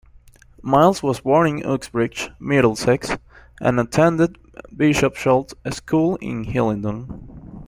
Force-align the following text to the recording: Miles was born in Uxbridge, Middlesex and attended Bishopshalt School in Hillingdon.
Miles 0.63 1.03
was 1.03 1.19
born 1.19 1.45
in 1.59 1.63
Uxbridge, 1.63 2.31
Middlesex 2.39 3.11
and 3.59 3.79
attended 3.79 4.35
Bishopshalt 4.75 5.53
School 5.75 6.15
in 6.15 6.43
Hillingdon. 6.45 7.51